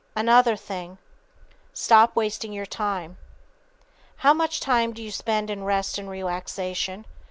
[0.15, 0.97] Another thing:
[1.73, 3.17] Stop wasting your time.
[4.25, 7.05] How much time do you spend in rest and relaxation?